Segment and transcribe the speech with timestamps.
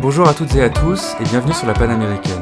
[0.00, 2.34] Bonjour à toutes et à tous et bienvenue sur la Panaméricaine,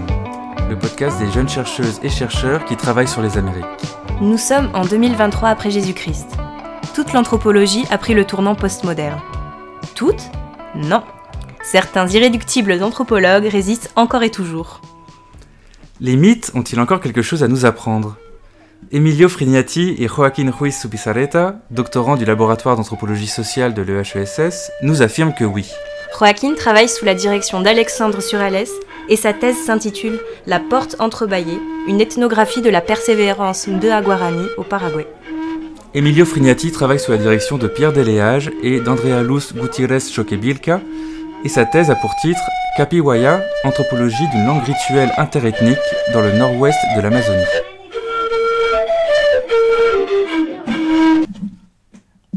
[0.68, 3.64] le podcast des jeunes chercheuses et chercheurs qui travaillent sur les Amériques.
[4.20, 6.35] Nous sommes en 2023 après Jésus-Christ.
[6.96, 9.20] Toute l'anthropologie a pris le tournant postmoderne.
[9.94, 10.30] Toute
[10.74, 11.02] Non.
[11.62, 14.80] Certains irréductibles anthropologues résistent encore et toujours.
[16.00, 18.16] Les mythes ont-ils encore quelque chose à nous apprendre?
[18.92, 25.34] Emilio Frignati et Joaquín Ruiz Subisareta, doctorants du laboratoire d'anthropologie sociale de l'EHESS, nous affirment
[25.34, 25.70] que oui.
[26.18, 28.68] Joaquin travaille sous la direction d'Alexandre Surales
[29.10, 34.62] et sa thèse s'intitule La porte entrebâillée, une ethnographie de la persévérance de Guarani au
[34.62, 35.06] Paraguay.
[35.96, 40.82] Emilio Frignati travaille sous la direction de Pierre Deléage et d'Andrea Luz Gutiérrez Choquebilca
[41.42, 42.42] et sa thèse a pour titre
[42.76, 45.78] Capiwaya, anthropologie d'une langue rituelle interethnique
[46.12, 47.46] dans le nord-ouest de l'Amazonie.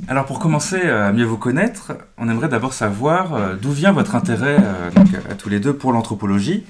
[0.08, 4.16] Alors pour commencer à mieux vous connaître, on aimerait d'abord savoir euh, d'où vient votre
[4.16, 4.90] intérêt euh,
[5.30, 6.64] à tous les deux pour l'anthropologie.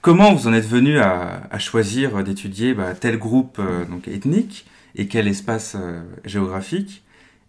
[0.00, 4.64] Comment vous en êtes venu à, choisir d'étudier bah, tel groupe euh, ethnique?
[4.96, 5.76] Et quel espace
[6.24, 7.02] géographique.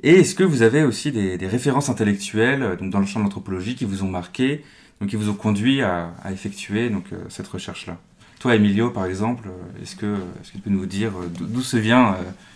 [0.03, 3.75] Et est-ce que vous avez aussi des, références intellectuelles donc, dans le champ de l'anthropologie
[3.75, 4.63] qui vous ont marqué,
[4.99, 7.97] donc, qui vous ont conduit à, effectuer donc, cette recherche-là?
[8.39, 9.49] Toi, Emilio, par exemple,
[9.81, 12.15] est-ce que, est que tu peux nous dire d'où se vient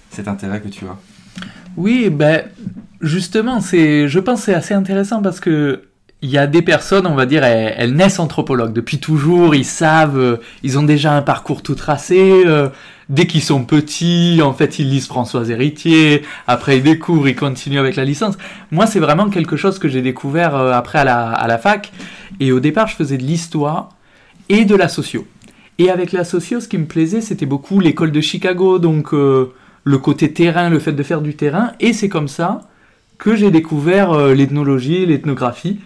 [0.09, 0.97] cet intérêt que tu as?
[1.77, 2.45] Oui, ben
[3.01, 5.83] justement, je pense, c'est assez intéressant parce que
[6.25, 9.53] il y a des personnes, on va dire, elles, naissent anthropologues depuis toujours.
[9.53, 12.41] Ils savent, euh, ils ont déjà un parcours tout tracé.
[12.47, 12.69] Euh,
[13.09, 16.23] dès qu'ils sont petits, en fait, ils lisent Françoise Héritier.
[16.47, 18.39] Après, ils découvrent, ils continuent avec la licence.
[18.71, 21.91] Moi, c'est vraiment quelque chose que j'ai découvert euh, après à la, à la fac.
[22.39, 23.89] Et au départ, je faisais de l'histoire
[24.49, 25.27] et de la socio.
[25.77, 29.97] Et avec la socio, ce qui me plaisait, c'était beaucoup l'école de Chicago, donc le
[29.97, 32.61] côté terrain, le fait de faire du terrain, et c'est comme ça
[33.17, 35.81] que j'ai découvert l'ethnologie, l'ethnographie.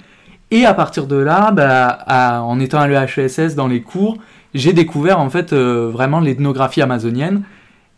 [0.51, 4.17] Et à partir de là, bah, en étant à l'EHESS dans les cours,
[4.53, 7.43] j'ai découvert en fait euh, vraiment l'ethnographie amazonienne.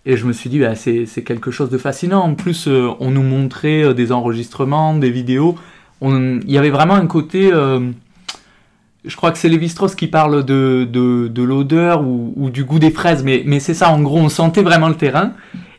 [0.05, 2.21] Et je me suis dit, bah, c'est quelque chose de fascinant.
[2.21, 5.55] En plus, euh, on nous montrait des enregistrements, des vidéos.
[6.01, 7.51] Il y avait vraiment un côté.
[7.51, 13.23] je crois que c'est Lévi-Strauss qui parle de, de, l'odeur ou, du goût des fraises,
[13.23, 15.33] mais c'est ça, en gros, on sentait vraiment le terrain.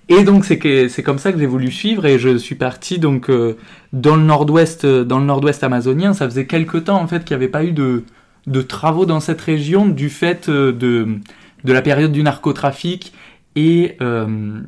[0.09, 3.31] Et donc c'est c'est comme ça que j'ai voulu suivre et je suis parti donc
[3.31, 3.57] euh,
[3.93, 6.13] dans le nord-ouest dans le nord-ouest amazonien.
[6.13, 8.05] Ça faisait quelque temps en fait qu'il n'y avait pas eu de,
[8.47, 11.19] de travaux dans cette région du fait euh, de,
[11.65, 13.13] de la période du narcotrafic
[13.55, 14.61] et euh,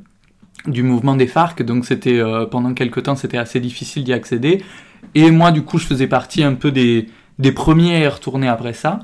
[0.66, 1.62] du mouvement des FARC.
[1.62, 4.62] Donc c'était pendant quelque temps c'était assez difficile d'y accéder.
[5.14, 7.08] Et moi du coup je faisais partie un peu des,
[7.38, 9.00] des premiers à y retourner après ça.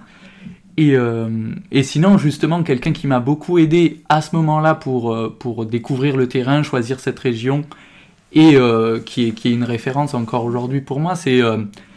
[0.80, 5.66] Euh, et, sinon, justement, quelqu'un qui m'a beaucoup aidé à ce moment-là pour, euh, pour
[5.66, 7.64] découvrir le terrain, choisir cette région,
[8.32, 11.40] et euh, qui, est, qui est une référence encore aujourd'hui pour moi, c'est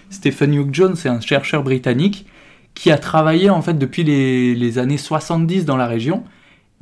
[0.10, 2.26] Stephen Hugh Jones, c'est un chercheur britannique
[2.74, 6.24] qui a travaillé en fait depuis les, années 70 dans la région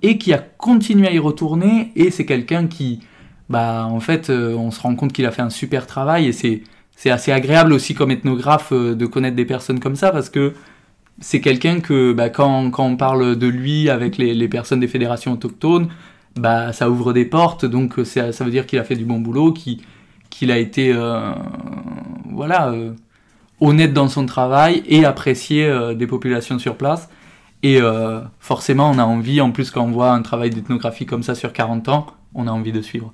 [0.02, 1.92] et qui a continué à y retourner.
[1.98, 3.02] Et c'est quelqu'un qui,
[3.50, 7.10] bah, en fait, on se rend compte qu'il a fait un super travail et c'est
[7.10, 10.54] assez agréable aussi comme ethnographe de connaître des personnes comme ça parce que
[11.20, 15.34] c'est quelqu'un que bah, quand, on parle de lui avec les, les, personnes des fédérations
[15.34, 15.90] autochtones,
[16.38, 19.06] bah, ça ouvre des portes, donc euh, ça, ça veut dire qu'il a fait du
[19.06, 21.34] bon boulot, qu'il a été euh,
[22.30, 22.94] voilà, euh,
[23.60, 27.10] honnête dans son travail et apprécié des populations sur place.
[27.64, 27.80] Et
[28.40, 31.54] forcément, on a envie, en plus quand on voit un travail d'ethnographie comme ça sur
[31.54, 33.12] 40 ans, on a envie de suivre.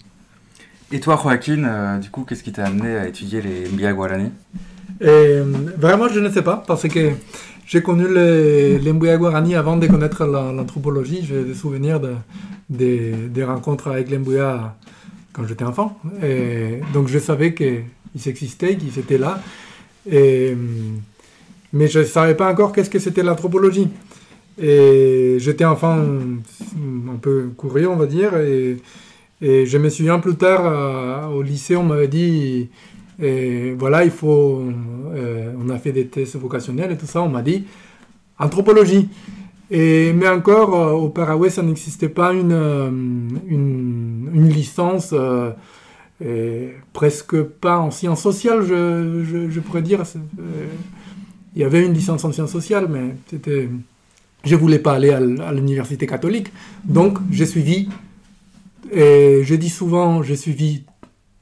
[0.94, 4.31] Et toi, Joaquin, du coup, qu'est-ce qui t'a amené à étudier les Mbia Guarani?
[4.99, 7.11] Vraiment, je ne sais pas, parce que
[7.65, 11.25] j'ai connu les, Guarani avant de connaître l'anthropologie.
[11.27, 12.13] J'ai des souvenirs de,
[12.69, 14.75] des rencontres avec les Mbouya
[15.33, 15.99] quand j'étais enfant.
[16.23, 17.83] Et donc je savais qu'ils
[18.25, 19.41] existaient, qu'ils étaient là.
[20.09, 20.55] Et,
[21.73, 23.90] mais je ne savais pas encore qu'est-ce que c'était l'anthropologie.
[24.59, 28.35] Et j'étais enfant un peu curieux, on va dire.
[28.37, 28.78] Et,
[29.41, 32.69] et je me souviens plus tard, euh, au lycée, on m'avait dit
[33.19, 34.64] et voilà, il faut.
[35.14, 37.22] Euh, on a fait des tests vocationnels et tout ça.
[37.22, 37.66] On m'a dit
[38.37, 39.09] anthropologie.
[39.72, 45.14] Et, mais encore, euh, au Paraguay, ça n'existait pas une, euh, une, licence,
[46.93, 50.03] presque pas en sciences sociales, je, je, je pourrais dire.
[51.55, 53.67] il y avait une licence en sciences sociales, mais c'était.
[54.43, 56.53] Je voulais pas aller à l'université catholique,
[56.85, 57.90] donc j'ai suivi.
[58.93, 60.85] Et je dis souvent, j'ai suivi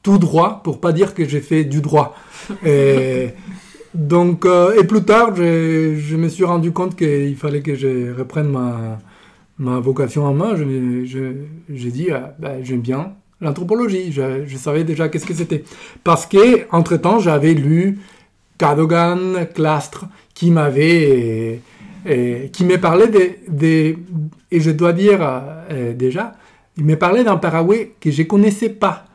[0.06, 2.16] tout droit, pour pas dire que j'ai fait du droit.
[2.64, 3.30] Et,
[3.96, 8.50] donc, euh, et plus tard, je, me suis rendu compte qu'il fallait que je reprenne
[8.50, 9.00] ma,
[9.58, 10.56] ma vocation en main.
[10.56, 14.12] J'ai dit, ah, ben, j'aime bien l'anthropologie.
[14.12, 15.64] Je, je, savais déjà qu'est-ce que c'était.
[16.04, 17.98] Parce que, entre-temps, j'avais lu
[18.60, 20.06] Cadogan, Clastre,
[20.36, 21.62] qui m'avait...
[22.06, 23.40] qui me parlait des...
[23.50, 23.96] De,
[24.52, 25.20] et je dois dire
[25.72, 26.36] euh, déjà,
[26.78, 29.06] il me parlait d'un Paraguay que je ne connaissais pas.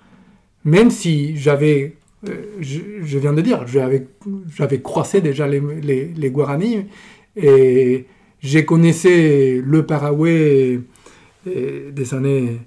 [0.65, 1.97] Même si j'avais,
[2.29, 6.33] euh, je, viens de dire, j'avais croisé déjà les, les,
[7.37, 8.07] et
[8.43, 10.81] je connaissais le Paraguay
[11.47, 12.59] euh, des années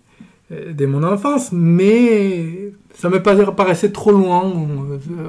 [0.49, 4.51] de mon enfance, mais ça me paraissait trop loin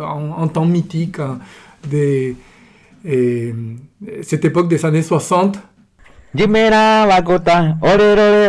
[0.02, 1.38] en, temps mythique hein,
[4.22, 5.58] cette époque des années 60
[7.80, 8.48] Orerore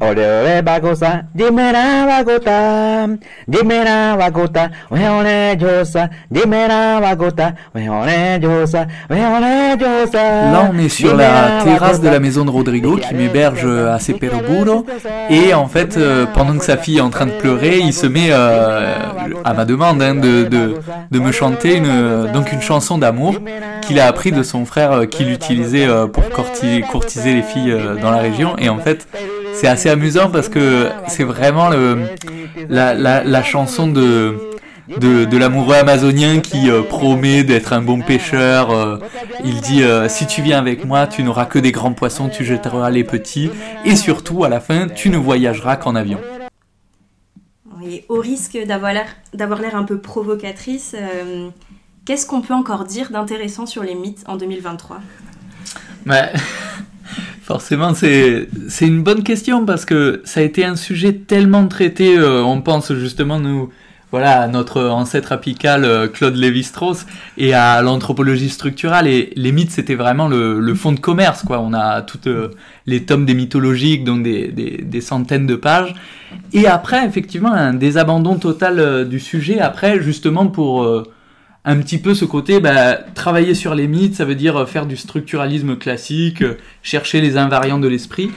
[0.00, 0.62] orerore
[4.90, 6.06] weone josa,
[7.70, 10.52] weone josa, weone josa.
[10.52, 14.86] Là, on est sur la terrasse de la maison de Rodrigo qui m'héberge à Seperoburo.
[15.28, 18.06] Et en fait, euh, pendant que sa fille est en train de pleurer, il se
[18.06, 18.94] met, euh,
[19.44, 20.76] à ma demande, hein, de, de,
[21.10, 23.34] de, me chanter une, donc une chanson d'amour
[23.82, 27.96] qu'il a appris de son frère euh, qui l'utilise euh, pour courtiser, les filles euh,
[27.96, 28.56] dans la région.
[28.58, 29.08] Et en fait,
[29.52, 31.70] c'est assez amusant parce que c'est vraiment
[32.68, 34.36] la, chanson de,
[34.98, 39.00] de, l'amoureux amazonien qui euh, promet d'être un bon pêcheur.
[39.44, 42.90] il dit si tu viens avec moi, tu n'auras que des grands poissons, tu jetteras
[42.90, 43.50] les petits.
[43.84, 46.18] Et surtout, à la fin, tu ne voyageras qu'en avion.
[47.86, 50.96] Et au risque d'avoir l'air un peu provocatrice,
[52.04, 55.00] qu'est-ce qu'on peut encore dire d'intéressant sur les mythes en 2023
[56.06, 56.32] mais
[57.42, 58.46] forcément, c'est
[58.80, 62.16] une bonne question parce que ça a été un sujet tellement traité.
[62.16, 63.70] Euh, on pense justement, nous,
[64.10, 67.06] voilà, à notre ancêtre apical euh, Claude Lévi-Strauss
[67.36, 69.06] et à l'anthropologie structurale.
[69.06, 71.60] Et les mythes, c'était vraiment le, fond de commerce, quoi.
[71.60, 72.50] On a toutes euh,
[72.86, 75.94] les tomes des mythologiques, donc des, des, centaines de pages.
[76.52, 81.04] Et après, effectivement, un désabandon total du sujet, après, justement, pour
[81.64, 84.96] un petit peu ce côté, bah, travailler sur les mythes, ça veut dire faire du
[84.96, 86.44] structuralisme classique,
[86.82, 88.30] chercher les invariants de l'esprit.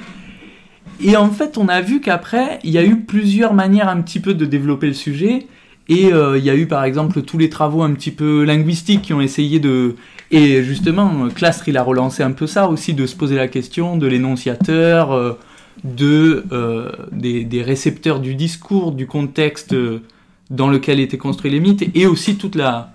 [1.02, 4.20] Et en fait, on a vu qu'après, il y a eu plusieurs manières un petit
[4.20, 5.46] peu de développer le sujet.
[5.90, 9.04] Et euh, il y a eu par exemple tous les travaux un petit peu linguistiques
[9.04, 9.96] qui ont essayé de...
[10.32, 13.96] Et justement, Clastre, il a relancé un peu ça aussi, de se poser la question
[13.96, 15.40] de l'énonciateur, euh,
[15.86, 19.74] de, euh, des, des, récepteurs du discours, du contexte
[20.50, 22.92] dans lequel étaient construits les mythes, et aussi toute la,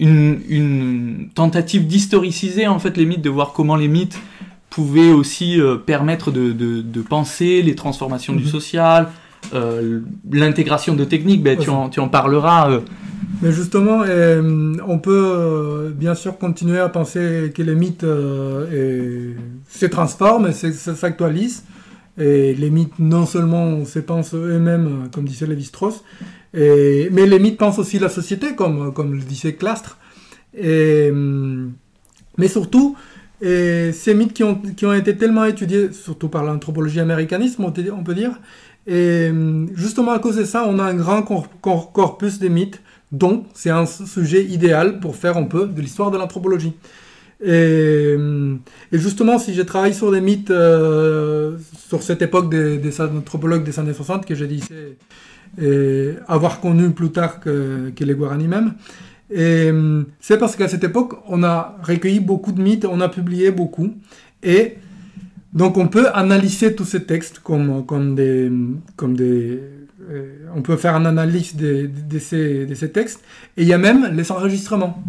[0.00, 4.18] une, tentative d'historiciser en fait les mythes, de voir comment les mythes
[4.68, 8.50] pouvaient aussi euh, permettre de, de, penser les transformations du mhm.
[8.50, 9.08] social,
[9.52, 10.00] euh,
[10.30, 12.70] l'intégration de techniques, ben, tu, en, tu, en, parleras.
[12.70, 12.80] Euh.
[13.42, 14.02] Mais justement,
[14.86, 21.64] on peut bien sûr continuer à penser que les mythes se transforment s'actualisent.
[22.18, 26.02] Et les mythes, non seulement se pensent eux-mêmes, comme disait Lévi-Strauss,
[26.54, 29.98] mais les mythes pensent aussi la société, comme, le disait Clastre.
[30.54, 31.68] Mais
[32.48, 32.96] surtout,
[33.40, 38.32] ces mythes qui ont, été tellement étudiés, surtout par l'anthropologie américanisme, on peut dire,
[38.86, 39.30] et
[39.74, 42.80] justement à cause de ça, on a un grand corpus de mythes,
[43.12, 46.72] donc c'est un sujet idéal pour faire un peu de l'histoire de l'anthropologie.
[47.42, 48.16] Et,
[48.92, 51.56] justement, si je travaille sur des mythes euh,
[51.88, 54.62] sur cette époque des, des anthropologues des années 60 que j'ai dit,
[55.60, 58.74] et avoir connu plus tard que, les Guarani même.
[59.30, 59.70] Et
[60.20, 63.94] c'est parce qu'à cette époque, on a recueilli beaucoup de mythes, on a publié beaucoup.
[64.42, 64.76] Et
[65.52, 68.50] donc on peut analyser tous ces textes comme, des...
[68.96, 69.60] Comme des
[70.10, 71.88] euh, on peut faire une analyse de,
[72.18, 73.20] ces, de, ces, textes.
[73.56, 75.02] Et il y a même les enregistrements.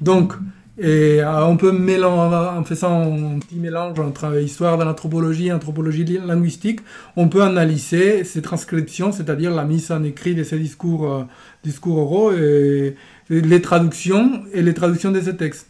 [0.00, 0.34] Donc,
[0.78, 5.52] et euh, on peut mélanger, en faisant un petit mélange entre histoire de l'anthropologie et
[5.52, 6.80] anthropologie linguistique,
[7.16, 12.32] on peut analyser ces transcriptions, c'est-à-dire la mise en écrit de ces discours, euh, oraux,
[12.32, 12.94] et,
[13.30, 15.68] les traductions et les traductions de ces textes.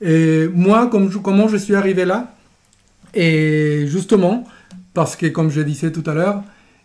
[0.00, 2.32] Et moi, comme comment je suis arrivé là?
[3.14, 4.44] Et justement,
[4.94, 6.44] parce que comme je disais tout à l'heure,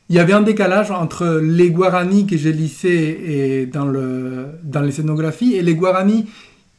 [0.09, 3.85] il y avait un décalage entre les Guarani que j'ai lissés dans,
[4.63, 6.25] dans les scénographies et les Guarani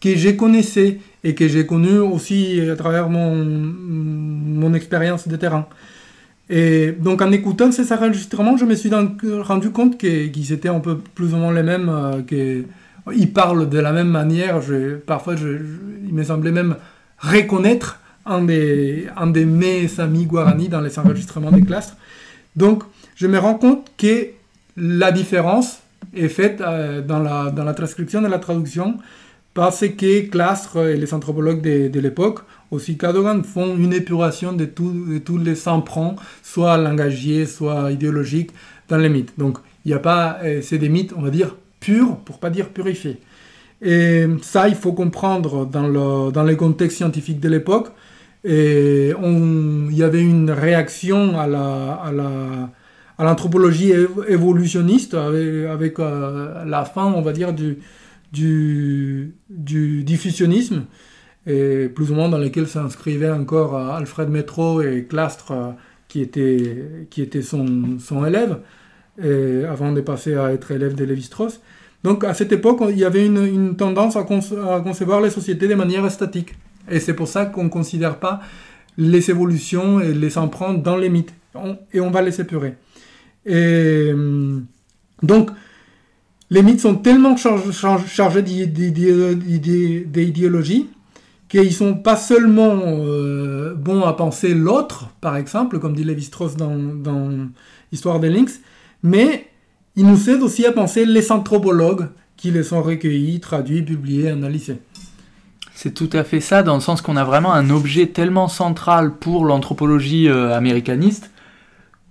[0.05, 5.67] que j'ai connaissais et que j'ai connu aussi à travers mon, mon expérience de terrain.
[6.51, 10.99] Et donc en écoutant ces enregistrements, je me suis rendu compte qu'ils étaient un peu
[10.99, 14.61] plus ou moins les mêmes, euh, qu'ils parlent de la même manière.
[14.61, 15.49] Je, parfois, je,
[16.07, 16.77] il me semblait même
[17.19, 21.97] reconnaître un des, un de mes amis guarani dans les enregistrements des classes.
[22.57, 22.83] Donc
[23.17, 24.27] je me rends compte que
[24.77, 25.79] la différence
[26.15, 28.99] est faite euh, dans, la, dans la transcription et la traduction
[29.55, 32.41] parce que Clastre et les anthropologues de, l'époque,
[32.73, 38.51] aussi Cadogan, font une épuration de, tous les emprunts, soit langagiers, soit idéologiques,
[38.89, 39.33] dans les mythes.
[39.39, 42.51] Donc, il n'y a pas, euh, c'est des mythes, on va dire, purs, pour pas
[42.51, 43.19] dire purifiés.
[43.81, 47.89] Et ça, il faut comprendre dans le, dans les contextes scientifiques de l'époque.
[48.45, 52.71] Et il y avait une réaction à la, à la,
[53.19, 53.93] à l'anthropologie
[54.29, 57.79] évolutionniste avec, avec, euh, la fin, on va dire, du,
[58.35, 60.85] du, diffusionnisme,
[61.47, 65.71] et plus ou moins dans lequel s'inscrivait encore euh, Alfred Métro et Clastre, euh,
[66.09, 68.59] qui était, qui était son, son élève,
[69.71, 71.61] avant de passer à être élève de Lévi-Strauss.
[72.05, 75.67] Donc à cette époque, il y avait une, tendance à, conce- à concevoir les sociétés
[75.67, 76.55] de manière statique.
[76.91, 78.41] Et c'est pour ça qu'on ne considère pas
[78.99, 81.35] les évolutions et les empreintes dans les mythes.
[81.93, 82.75] Et on va les épurer.
[83.47, 84.67] Et hum,
[85.23, 85.51] donc,
[86.55, 90.89] les mythes sont tellement char- char- chargés d'idé- d'idé- d'idé- d'idéologie
[91.49, 96.79] qu'ils sont pas seulement euh, bons à penser l'autre, par exemple, comme dit Lévi-Strauss dans,
[97.91, 98.61] Histoire des Lynx,
[99.03, 99.49] mais
[99.97, 104.79] ils nous aident aussi à penser les anthropologues qui les ont recueillis, traduits, publiés, analysés.
[105.75, 109.13] C'est tout à fait ça, dans le sens qu'on a vraiment un objet tellement central
[109.17, 111.31] pour l'anthropologie euh, américaniste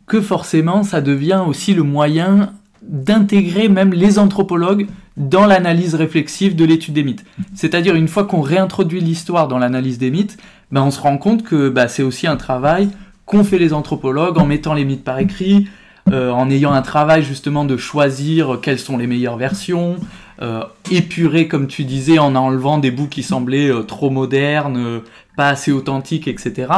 [0.05, 2.53] que forcément ça devient aussi le moyen
[2.87, 4.87] d'intégrer même les anthropologues
[5.17, 7.25] dans l'analyse réflexive de l'étude des mythes.
[7.53, 10.37] C'est-à-dire une fois qu'on réintroduit l'histoire dans l'analyse des mythes,
[10.71, 12.89] ben, on se rend compte que bah, c'est aussi un travail
[13.25, 15.67] qu'ont fait les anthropologues en mettant les mythes par écrit,
[16.11, 19.97] euh, en ayant un travail justement de choisir quelles sont les meilleures versions,
[20.41, 24.99] euh, épurer comme tu disais en enlevant des bouts qui semblaient euh, trop modernes, euh,
[25.37, 26.71] pas assez authentiques, etc.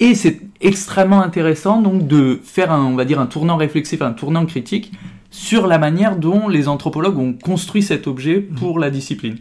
[0.00, 4.44] Et c'est extrêmement intéressant donc de faire un, va dire un tournant réflexif, un tournant
[4.44, 4.92] critique
[5.30, 9.38] sur la manière dont les anthropologues ont construit cet objet pour la discipline.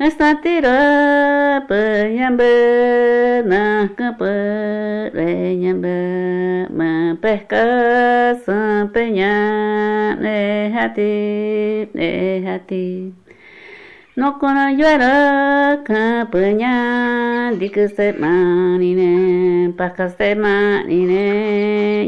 [0.00, 2.48] Estatira pa yamba
[3.44, 4.32] na kapa
[5.12, 13.12] re yamba ma peka san peña ne hati ne hati
[14.16, 19.12] no kona yuera ka peña dikse mani ne
[19.76, 21.26] pesca se mani ne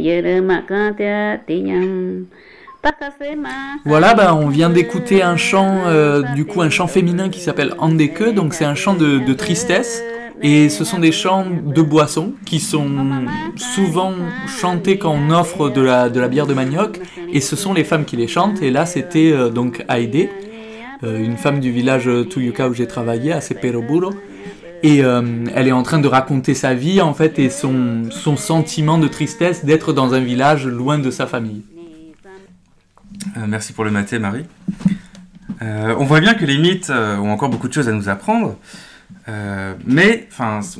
[0.00, 2.24] yere makatia tiñam
[3.84, 7.74] Voilà, bah, on vient d'écouter un chant, euh, du coup un chant féminin qui s'appelle
[7.78, 10.02] Andeke, donc c'est un chant de, tristesse.
[10.44, 12.90] Et ce sont des chants de boisson qui sont
[13.54, 14.12] souvent
[14.48, 17.00] chantés quand on offre de la, bière de manioc.
[17.32, 18.60] Et ce sont les femmes qui les chantent.
[18.60, 20.30] Et là, c'était euh, donc Haïdé,
[21.04, 24.10] euh, une femme du village Tuyuka où j'ai travaillé, à Seperoburo.
[24.82, 29.06] Et elle est en train de raconter sa vie, en fait, et son sentiment de
[29.06, 31.62] tristesse d'être dans un village loin de sa famille.
[33.36, 34.46] Euh, merci pour le maté, Marie.
[35.62, 38.08] Euh, on voit bien que les mythes euh, ont encore beaucoup de choses à nous
[38.08, 38.56] apprendre,
[39.86, 40.28] mais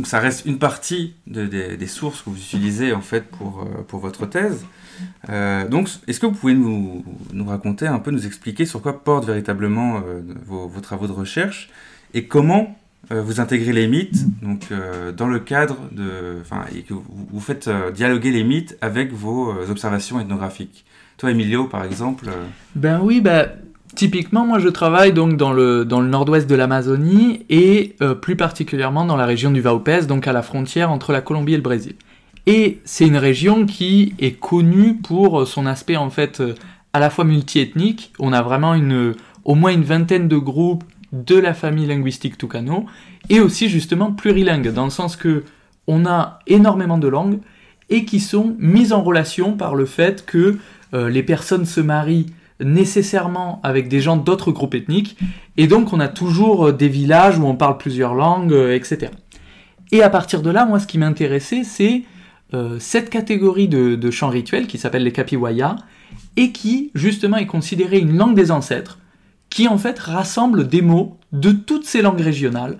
[0.04, 4.26] ça reste une partie de- des- sources que vous utilisez en fait pour, pour votre
[4.26, 4.64] thèse.
[5.70, 9.26] Donc, est-ce que vous pouvez nous, nous raconter un peu, nous expliquer sur quoi portent
[9.26, 10.02] véritablement
[10.46, 11.70] vos, vos travaux de recherche
[12.14, 12.76] et comment
[13.10, 14.68] vous intégrez les mythes donc,
[15.16, 16.42] dans le cadre de.
[16.74, 20.84] Et que vous, faites dialoguer les mythes avec vos observations ethnographiques?
[21.22, 22.24] Toi, Emilio, par exemple.
[22.26, 23.46] euh, Ben oui, ben,
[23.94, 28.34] typiquement, moi je travaille donc dans le, dans le nord-ouest de l'Amazonie et euh, plus
[28.34, 31.62] particulièrement dans la région du Vaupés, donc à la frontière entre la Colombie et le
[31.62, 31.94] Brésil.
[32.48, 36.56] Et c'est une région qui est connue pour son aspect en fait euh,
[36.92, 38.12] à la fois multiethnique.
[38.18, 38.74] On a vraiment
[39.44, 42.86] au moins une vingtaine de groupes de la famille linguistique Tucano
[43.30, 45.44] et aussi justement plurilingue dans le sens que
[45.86, 47.38] on a énormément de langues
[47.92, 50.58] et qui sont mises en relation par le fait que
[50.94, 52.26] euh, les personnes se marient
[52.58, 55.18] nécessairement avec des gens d'autres groupes ethniques,
[55.58, 59.12] et donc on a toujours euh, des villages où on parle plusieurs langues, euh, etc.
[59.92, 62.02] Et à partir de là, moi, ce qui m'intéressait, c'est
[62.78, 65.76] cette catégorie de, chants rituels qui s'appelle les capiwaya,
[66.36, 68.98] et qui, justement, est considérée une langue des ancêtres,
[69.48, 72.76] qui en fait rassemble des mots de toutes ces langues régionales,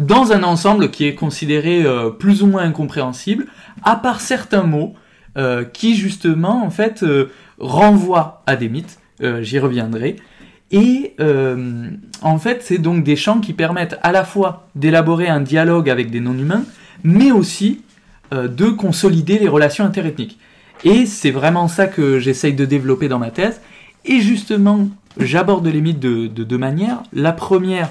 [0.00, 3.46] dans un ensemble qui est considéré euh, plus ou moins incompréhensible,
[3.84, 4.94] à part certains mots
[5.36, 8.98] euh, qui, justement, en fait, euh, renvoient à des mythes,
[9.42, 10.16] j'y reviendrai.
[10.70, 11.14] Et
[12.22, 16.10] en fait, c'est donc des chants qui permettent à la fois d'élaborer un dialogue avec
[16.10, 16.64] des non-humains,
[17.04, 17.82] mais aussi
[18.32, 20.38] de consolider les relations interethniques.
[20.84, 23.60] Et c'est vraiment ça que j'essaye de développer dans ma thèse.
[24.06, 24.88] Et justement,
[25.18, 27.02] j'aborde les mythes de, de deux manières.
[27.12, 27.90] La première,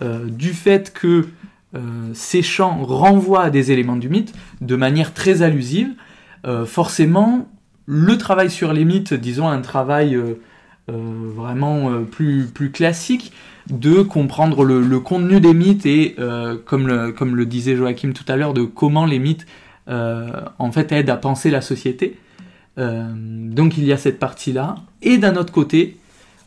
[0.00, 1.26] du fait que
[1.74, 5.90] euh, ces chants renvoient à des éléments du mythe de manière très allusive.
[6.46, 7.48] Euh, forcément,
[7.84, 10.34] le travail sur les mythes, disons un travail euh,
[10.88, 13.32] vraiment plus, classique,
[13.70, 16.16] de comprendre le, contenu des mythes et,
[16.64, 19.44] comme, le, comme le disait Joachim tout à l'heure, de comment les mythes
[19.86, 22.16] en fait aident à penser la société.
[22.78, 24.76] Donc il y a cette partie-là.
[25.02, 25.98] Et d'un autre côté,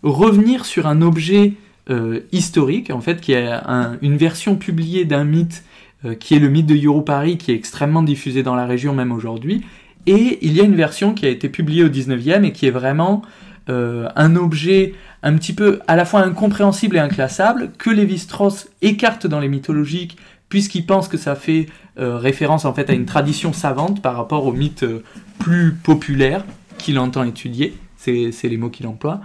[0.01, 1.53] revenir sur un objet
[1.89, 5.63] euh, historique, en fait, qui est un- une version publiée d'un mythe
[6.05, 9.11] euh, qui est le mythe de Yorupari, qui est extrêmement diffusé dans la région même
[9.11, 9.61] aujourd'hui.
[10.07, 12.71] Et il y a une version qui a été publiée au 19e et qui est
[12.71, 13.21] vraiment
[13.69, 19.27] euh, un objet un petit peu à la fois incompréhensible et inclassable, que Lévi-Strauss écarte
[19.27, 20.17] dans les mythologiques,
[20.50, 24.53] puisqu'il pense que ça fait référence en fait à une tradition savante par rapport aux
[24.53, 25.03] mythes euh,
[25.38, 26.43] plus populaires
[26.79, 29.21] qu'il entend étudier, c'est les mots qu'il emploie.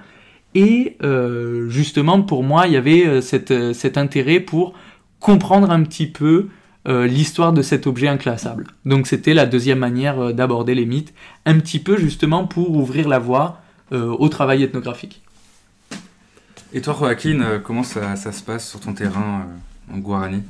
[0.58, 4.72] Et euh, justement, pour moi, il y avait euh, cette, euh, cet intérêt pour
[5.20, 6.46] comprendre un petit peu
[6.88, 8.68] euh, l'histoire de cet objet inclassable.
[8.86, 11.12] Donc c'était la deuxième manière d'aborder les mythes,
[11.44, 13.60] un petit peu justement pour ouvrir la voie
[13.92, 15.20] euh, au travail ethnographique.
[16.72, 19.44] Et toi, Joaquin, comment ça, ça se passe sur ton terrain
[19.90, 20.42] euh, en Guarani?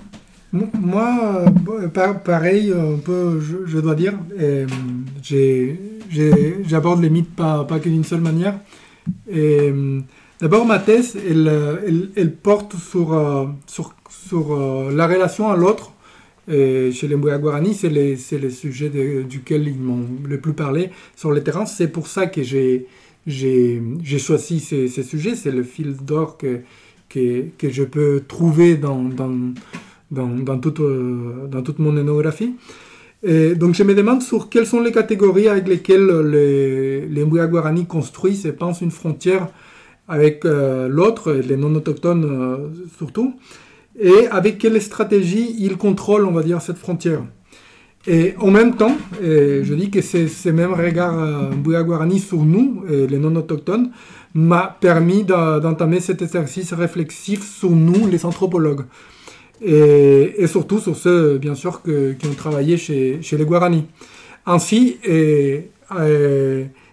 [0.52, 1.44] Mo- Moi,
[1.92, 4.14] par- pareil, un peu, je, je dois dire,
[6.64, 8.54] j'aborde les mythes pas, pas que d'une seule manière.
[10.40, 13.46] D'abord, ma thèse, elle, porte sur, euh,
[14.32, 15.92] euh, la relation à l'autre.
[16.48, 18.90] Chez les Mbuya Guarani, c'est le, sujet
[19.28, 21.66] duquel ils m'ont le plus parlé sur le terrain.
[21.66, 22.86] C'est pour ça que j'ai
[24.18, 25.34] choisi ces, ces sujets.
[25.34, 26.60] C'est le fil d'or que,
[27.14, 29.08] je peux trouver dans,
[30.60, 32.54] toute, euh, dans toute mon énographie.
[33.28, 37.84] Et donc je me demande sur quelles sont les catégories avec lesquelles les, les Guarani
[37.84, 39.48] construisent et pensent une frontière
[40.06, 42.56] avec euh, l'autre, les non-autochtones euh,
[42.96, 43.34] surtout,
[43.98, 47.24] et avec quelle stratégie ils contrôlent, on va dire, cette frontière.
[48.06, 52.44] Et en même temps, je dis que c'est ce même regard euh, Mbuya Guarani sur
[52.44, 53.90] nous, et les non-autochtones,
[54.34, 58.84] m'a permis d'entamer cet exercice réflexif sur nous, les anthropologues
[59.62, 63.86] et, surtout sur ceux, bien sûr, qui ont travaillé chez, les Guarani.
[64.46, 64.98] Ainsi,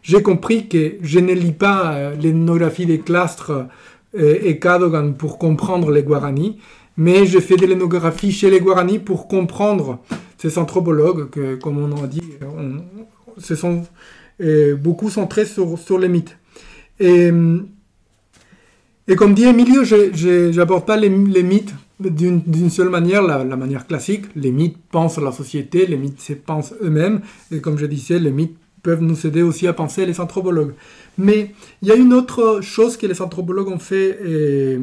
[0.03, 3.67] j'ai compris que je ne lis pas euh, l'ethnographie des clastres
[4.15, 6.57] euh, et Cadogan pour comprendre les Guarani,
[6.97, 9.99] mais je fais de l'ethnographie chez les Guarani pour comprendre
[10.37, 12.21] ces anthropologues que, comme on a dit,
[13.37, 13.83] se sont
[14.41, 16.37] euh, beaucoup centrés sur, les mythes.
[16.99, 17.31] Et,
[19.15, 21.73] comme dit Emilio, je n'aborde pas les mythes
[22.09, 24.25] d'une seule manière, la, manière classique.
[24.35, 27.21] Les mythes pensent la société, les mythes se pensent eux-mêmes.
[27.51, 30.73] Et comme je disais, les mythes peuvent nous aider aussi à penser les anthropologues.
[31.17, 34.77] Mais il y a une autre chose que les anthropologues ont fait euh,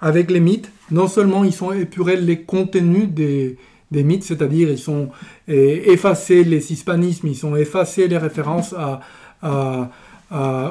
[0.00, 0.70] avec les mythes.
[0.90, 3.56] Non seulement ils ont épuré les contenus des,
[3.90, 5.10] des mythes, c'est-à-dire ils ont
[5.48, 9.00] euh, effacé les hispanismes, ils ont effacé les références à-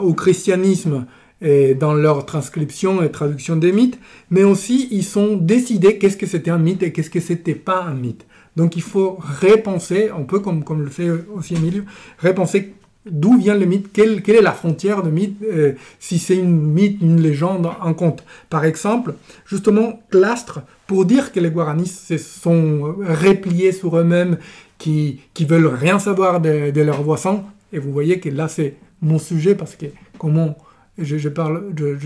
[0.03, 1.05] au christianisme
[1.41, 3.99] dans leur transcription et traduction des mythes,
[4.31, 7.83] mais aussi ils ont décidé qu'est-ce que c'était un mythe et qu'est-ce que c'était pas
[7.83, 8.25] un mythe.
[8.55, 11.83] Donc il faut repenser, un peu comme, comme le fait aussi Emilio,
[12.17, 12.73] repenser
[13.05, 16.59] d'où vient le mythe, quelle, quelle est la frontière de mythe, euh, si c'est une
[16.59, 18.23] mythe, une légende, un conte.
[18.49, 19.13] Par exemple,
[19.45, 24.37] justement, Clastre, pour dire que les Guaranis se sont repliés sur eux-mêmes,
[24.77, 28.75] qui, qui veulent rien savoir de, de leurs voisins, et vous voyez que là c'est
[29.01, 29.85] mon sujet, parce que
[30.17, 30.57] comment
[30.97, 31.97] je, parle, de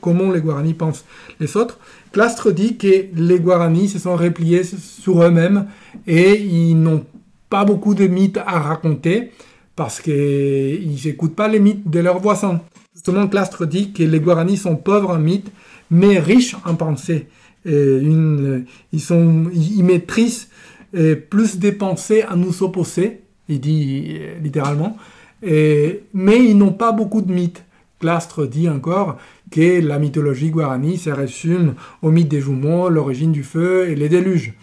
[0.00, 1.04] comment les Guaranis pensent
[1.38, 1.78] les autres.
[2.12, 5.66] Clastre dit que les Guaranis se sont repliés sur eux-mêmes
[6.06, 7.04] et ils n'ont
[7.48, 9.32] pas beaucoup de mythes à raconter
[9.76, 12.60] parce qu'ils n'écoutent pas les mythes de leurs voisins.
[12.94, 15.50] Justement, Clastre dit que les Guaranis sont pauvres en mythes,
[15.90, 17.28] mais riches en pensée.
[17.64, 20.48] Et une, ils, sont, ils maîtrisent
[20.94, 24.96] euh, plus des pensées à nous opposer, il dit euh, littéralement,
[25.42, 27.62] mais ils n'ont pas beaucoup de mythes.
[28.00, 29.18] Clastre dit encore
[29.50, 34.08] que la mythologie guarani se résume au mythe des jumeaux, l'origine du feu et les
[34.08, 34.54] déluges.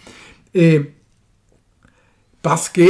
[0.56, 0.82] Et
[2.41, 2.82] parce que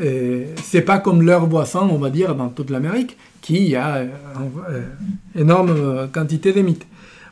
[0.00, 5.40] euh, c'est pas comme leurs voisins, on va dire, dans toute l'Amérique, qui a une
[5.40, 6.86] énorme euh, quantité de mythes.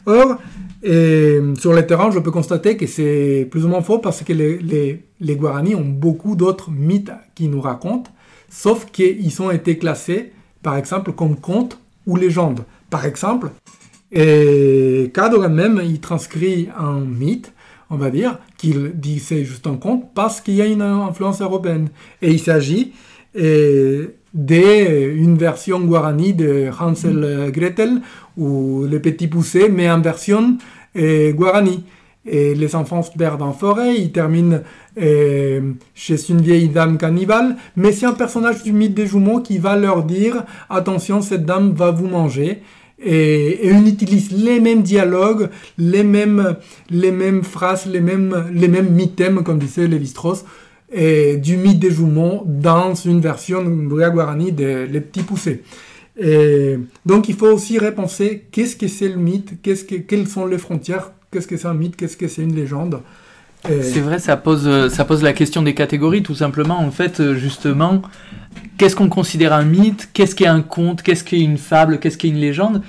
[0.06, 0.38] Or,
[0.84, 4.32] euh, sur le terrain, je peux constater que c'est plus ou moins faux parce que
[4.32, 8.10] les, les, les Guarani ont beaucoup d'autres mythes qui nous racontent,
[8.48, 10.32] sauf qu'ils ont été classés,
[10.62, 12.64] par exemple, comme contes ou légendes.
[12.90, 13.50] Par exemple,
[14.10, 17.52] et Cadogan même, il transcrit un mythe,
[17.90, 21.42] on va dire, qu'il dit c'est juste un conte parce qu'il y a une influence
[21.42, 21.88] européenne.
[22.22, 22.92] Et il s'agit,
[23.34, 28.00] d'une version guarani de Hansel Gretel
[28.36, 30.56] ou Les Petits Poussés, mais en version
[30.96, 31.84] guarani.
[32.30, 34.60] Et les enfants se perdent en forêt, ils terminent
[35.94, 39.76] chez une vieille dame cannibale, mais c'est un personnage du mythe des jumeaux qui va
[39.76, 42.62] leur dire attention, cette dame va vous manger.
[43.00, 46.56] Et, on utilise les mêmes dialogues, les mêmes,
[47.42, 50.44] phrases, les mêmes, les mythèmes, comme disait Lévi-Strauss,
[50.92, 55.62] et du mythe des jumeaux dans une version Guarani de Les Petits Poussés.
[56.20, 61.12] Et donc il faut aussi repenser qu'est-ce que c'est le mythe, quelles sont les frontières,
[61.30, 63.00] qu'est-ce que c'est un mythe, qu'est-ce que c'est une légende?
[63.64, 66.78] C'est vrai, ça pose, ça pose la question des catégories, tout simplement.
[66.78, 68.02] En fait, justement,
[68.78, 70.08] qu'est-ce qu'on considère un mythe?
[70.12, 71.02] Qu'est-ce qu'est un conte?
[71.02, 71.98] Qu'est-ce qu'est une fable?
[71.98, 72.82] Qu'est-ce qu'est une légende?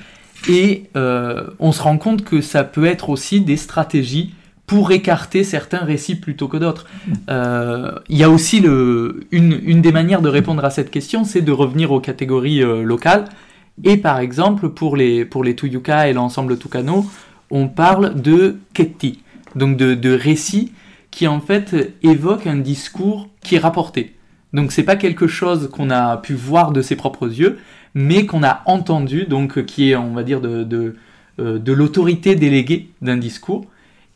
[0.47, 4.33] Et euh, on se rend compte que ça peut être aussi des stratégies
[4.67, 6.85] pour écarter certains récits plutôt que d'autres.
[7.29, 11.51] Euh, il y a aussi une, des manières de répondre à cette question, c'est de
[11.51, 13.25] revenir aux catégories euh, locales.
[13.83, 17.05] Et par exemple, pour les, pour les Tuyuka et l'ensemble Tucano,
[17.51, 19.23] on parle de Ketti
[19.55, 20.71] donc de, récits
[21.11, 24.15] qui en fait évoquent un discours qui est rapporté.
[24.53, 27.59] Donc c'est pas quelque chose qu'on a pu voir de ses propres yeux,
[27.93, 30.95] mais qu'on a entendu, donc qui est on va dire de, de,
[31.39, 33.65] euh, l'autorité déléguée d'un discours.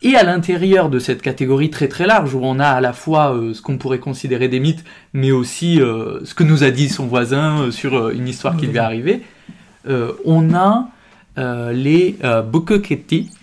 [0.06, 3.34] Et à l'intérieur de cette catégorie très très large, où on a à la fois
[3.34, 6.90] euh, ce qu'on pourrait considérer des mythes, mais aussi euh, ce que nous a dit
[6.90, 9.22] son voisin sur une histoire qui lui est arrivée,
[10.26, 10.90] on a
[11.38, 12.44] euh, les euh,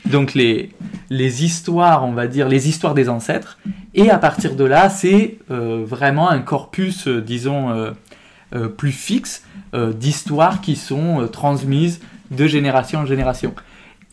[0.06, 0.70] donc les,
[1.10, 3.58] les histoires, on va dire, les histoires des ancêtres.
[3.94, 7.92] Et à partir de là, c'est euh, vraiment un corpus, euh, disons,
[8.76, 12.00] plus fixe d'histoires qui sont transmises
[12.32, 13.54] de génération en génération.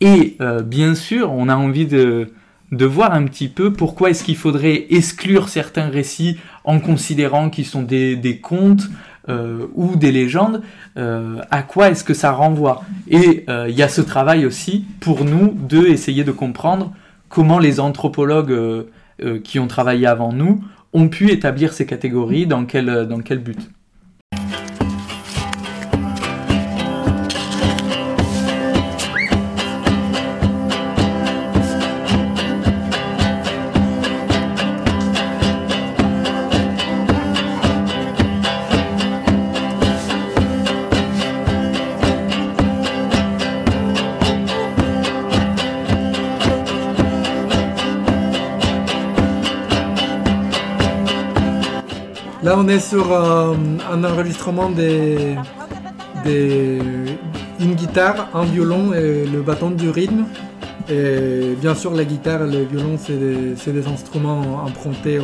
[0.00, 2.32] Et bien sûr, on a envie de,
[2.70, 7.66] de voir un petit peu pourquoi est-ce qu'il faudrait exclure certains récits en considérant qu'ils
[7.66, 8.88] sont des, des contes
[9.74, 10.62] ou des légendes,
[10.96, 14.84] euh, à quoi est-ce que ça renvoie Et euh, il y a ce travail aussi
[15.00, 16.92] pour nous de essayer de comprendre
[17.28, 18.86] comment les anthropologues
[19.42, 20.62] qui ont travaillé avant nous
[20.92, 23.68] ont pu établir ces catégories, dans quel, dans quel but.
[52.68, 53.54] On est sur euh,
[53.90, 55.36] un enregistrement des,
[56.26, 60.26] une guitare, un violon et le bâton du rythme.
[60.90, 65.18] Et bien sûr, la guitare et le violon, c'est des, instruments empruntés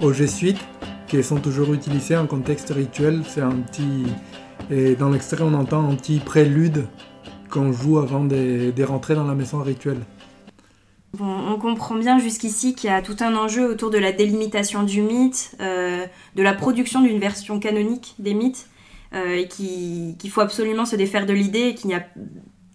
[0.00, 0.60] aux, jésuites
[1.08, 3.20] qui sont toujours utilisés en contexte rituel.
[3.28, 4.06] C'est un petit.
[4.70, 6.86] Et dans l'extrait, on entend un petit prélude
[7.50, 10.00] qu'on joue avant de, de rentrer dans la maison rituelle
[11.18, 15.02] on comprend bien jusqu'ici qu'il y a tout un enjeu autour de la délimitation du
[15.02, 18.68] mythe, euh, de la production d'une version canonique des mythes,
[19.12, 22.06] euh, et qu'il faut absolument se défaire de l'idée qu'il n'y a,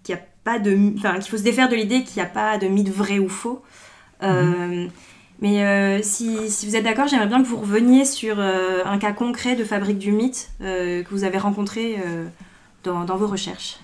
[0.10, 2.68] a, pas de, enfin qu'il faut se défaire de l'idée qu'il n'y a pas de
[2.68, 3.64] mythe vrai ou faux.
[4.22, 4.90] Euh, mhm.
[5.42, 9.66] Mais si, vous êtes d'accord, j'aimerais bien que vous reveniez sur un cas concret de
[9.66, 11.98] fabrique du mythe que vous avez rencontré
[12.84, 13.80] dans, vos recherches.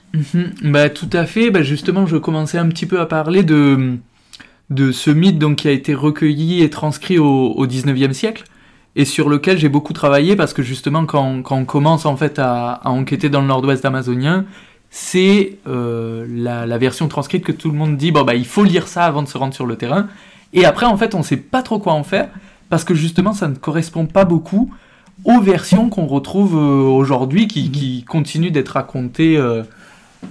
[0.63, 1.51] Bah, tout à fait.
[1.51, 3.97] Bah, justement, je commençais un petit peu à parler de
[4.71, 8.45] de ce mythe donc, qui a été recueilli et transcrit au, au 19e siècle
[8.95, 12.39] et sur lequel j'ai beaucoup travaillé parce que justement quand, quand on commence en fait
[12.39, 14.45] à, enquêter dans le nord-ouest amazonien,
[14.89, 18.87] c'est euh, la, version transcrite que tout le monde dit bon bah il faut lire
[18.87, 20.07] ça avant de se rendre sur le terrain.
[20.53, 22.29] Et après en fait on sait pas trop quoi en faire
[22.69, 24.73] parce que justement ça ne correspond pas beaucoup
[25.23, 29.63] aux versions qu'on retrouve euh, aujourd'hui qui, qui continuent d'être racontées euh,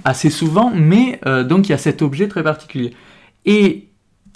[0.03, 0.71] assez souvent.
[0.73, 2.93] Mais donc il y a cet objet très particulier.
[3.45, 3.87] Et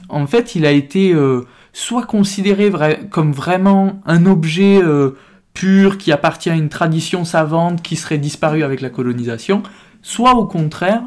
[0.09, 1.41] en fait, il a été euh,
[1.73, 2.71] soit considéré
[3.09, 5.11] comme vraiment un objet euh,
[5.53, 9.63] pur qui appartient à une tradition savante qui serait disparue avec la colonisation,
[10.01, 11.03] soit au contraire,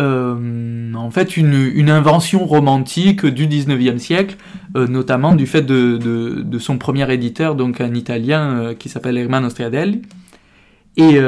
[0.00, 4.36] euh, en fait, une, invention romantique du 19e siècle,
[4.74, 10.02] notamment du fait de, son premier éditeur, donc un Italien qui s'appelle Hermano Striadelli.
[10.96, 11.18] Et,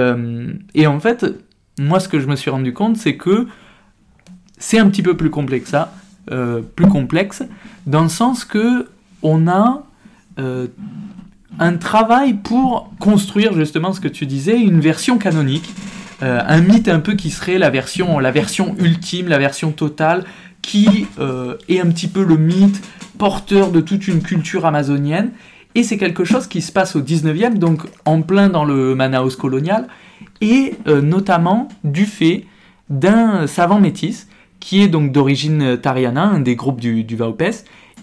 [0.74, 1.26] et en fait,
[1.78, 3.46] moi, ce que je me suis rendu compte, c'est que
[4.56, 5.92] c'est un petit peu plus complexe que ça.
[6.30, 7.42] Euh, plus complexe,
[7.86, 8.86] dans le sens que
[9.22, 9.82] on a
[10.38, 10.68] euh,
[11.58, 15.74] un travail pour construire justement ce que tu disais, une version canonique,
[16.22, 20.22] euh, un mythe un peu qui serait la version, la version ultime, la version totale,
[20.62, 21.08] qui
[21.68, 22.80] est un petit peu le mythe
[23.18, 25.32] porteur de toute une culture amazonienne.
[25.74, 29.34] Et c'est quelque chose qui se passe au 19e, donc en plein dans le Manaus
[29.34, 29.88] colonial,
[30.40, 32.44] et notamment du fait
[32.90, 34.28] d'un savant métis
[34.62, 37.42] qui est donc d'origine tariana, un des groupes du, du Vaupes,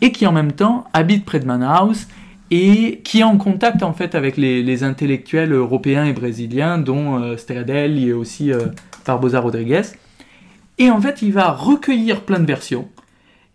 [0.02, 2.06] et qui en même temps habite près de Manaus
[2.52, 7.38] et qui est en contact en fait avec les, intellectuels européens et brésiliens, dont euh,
[7.48, 8.65] et aussi euh,
[9.06, 9.84] Barbosa Rodriguez.
[10.78, 12.89] Et en fait, il va recueillir plein de versions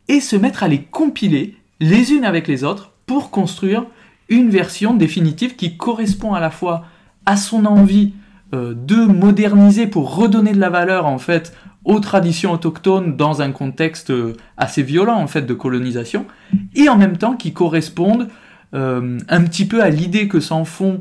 [0.08, 3.84] et se mettre à les compiler les unes avec les autres pour construire
[4.30, 6.86] une version définitive qui correspond à la fois
[7.26, 8.14] à son envie
[8.54, 11.52] euh, de moderniser pour redonner de la valeur en fait
[11.84, 16.26] aux traditions autochtones dans un contexte euh, assez violent en fait de colonisation
[16.74, 18.28] et en même temps qui correspondent
[18.74, 21.00] euh, un petit peu à l'idée que s'en font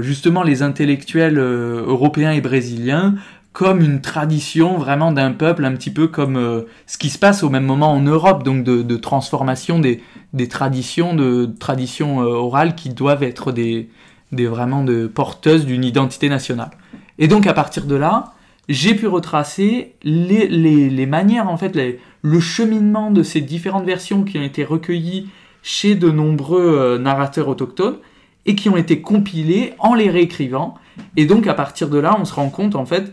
[0.00, 3.16] justement les intellectuels européens et brésiliens
[3.52, 7.50] comme une tradition vraiment d'un peuple, un petit peu comme ce qui se passe au
[7.50, 10.00] même moment en Europe, donc de, transformation des,
[10.34, 13.88] des, traditions, de traditions orales qui doivent être des,
[14.32, 16.70] des vraiment de porteuses d'une identité nationale.
[17.18, 18.32] Et donc à partir de là,
[18.72, 21.78] j'ai pu retracer les, les, manières, en fait,
[22.22, 25.28] le cheminement de ces différentes versions qui ont été recueillies
[25.62, 27.98] chez de nombreux euh, narrateurs autochtones
[28.46, 30.74] et qui ont été compilées en les réécrivant.
[31.16, 33.12] Et donc à partir de là, on se rend compte en fait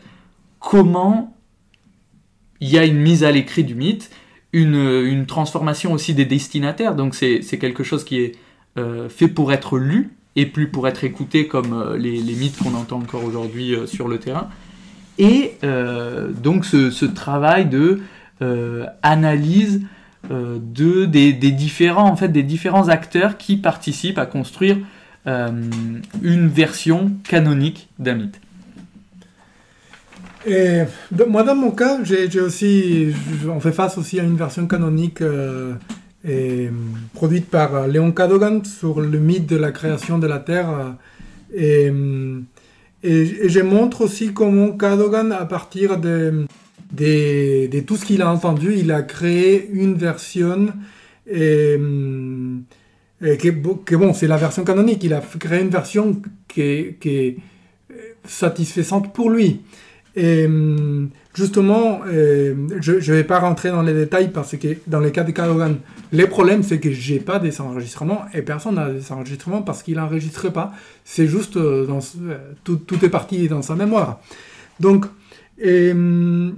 [0.59, 1.35] comment
[2.59, 4.09] il y a une mise à l'écrit du mythe,
[4.51, 6.95] une, une, transformation aussi des destinataires.
[6.95, 8.35] Donc c'est quelque chose qui est
[8.77, 12.73] euh, fait pour être lu et plus pour être écouté comme euh, les, mythes qu'on
[12.75, 14.49] entend encore aujourd'hui euh, sur le terrain.
[15.19, 17.99] Et euh, donc ce, travail de
[19.03, 19.81] analyse
[20.29, 24.77] de, des, différents, en fait, des différents acteurs qui participent à construire
[25.25, 28.39] une version canonique d'un mythe.
[30.47, 30.83] Et
[31.27, 33.13] moi, dans mon cas, j'ai aussi,
[33.45, 35.21] on fait face aussi à une version canonique
[37.13, 40.95] produite par Léon Cadogan sur le mythe de la création de la Terre.
[41.53, 41.91] Et,
[43.03, 46.45] et, je montre aussi comment Cadogan, à partir de,
[46.91, 50.67] de, tout ce qu'il a entendu, il a créé une version
[51.31, 51.77] et,
[53.21, 55.03] que, bon, c'est la version canonique.
[55.03, 57.37] Il a créé une version qui qui est
[58.25, 59.61] satisfaisante pour lui.
[60.15, 60.47] Et
[61.33, 65.23] justement, euh, je ne vais pas rentrer dans les détails parce que dans les cas
[65.23, 65.77] de Cadogan,
[66.11, 69.95] les problèmes, c'est que j'ai pas des enregistrements et personne n'a des enregistrements parce qu'il
[69.95, 70.73] n'enregistre pas.
[71.05, 74.19] C'est juste, euh, euh, tout, tout, est parti dans sa mémoire.
[74.79, 75.05] Donc,
[75.61, 76.53] ce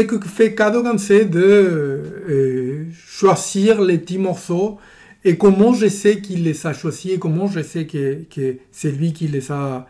[0.00, 4.78] que fait Cadogan, c'est de choisir les petits morceaux
[5.24, 8.24] et comment je sais qu'il les a choisis et comment je sais que
[8.70, 9.88] c'est lui qui les a